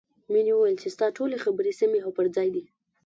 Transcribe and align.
مینې 0.31 0.53
وویل 0.55 0.77
چې 0.81 0.87
ستا 0.95 1.07
ټولې 1.17 1.37
خبرې 1.45 1.71
سمې 1.79 1.99
او 2.05 2.11
پر 2.17 2.25
ځای 2.35 2.49
دي 2.55 2.63